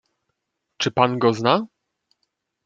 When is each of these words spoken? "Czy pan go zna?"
"Czy 0.77 0.91
pan 0.91 1.19
go 1.19 1.33
zna?" 1.33 1.65